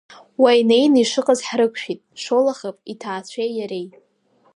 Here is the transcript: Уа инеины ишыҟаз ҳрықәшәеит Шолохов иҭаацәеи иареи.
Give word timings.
Уа 0.41 0.51
инеины 0.59 0.99
ишыҟаз 1.03 1.39
ҳрықәшәеит 1.47 1.99
Шолохов 2.21 2.75
иҭаацәеи 2.91 3.51
иареи. 3.57 3.87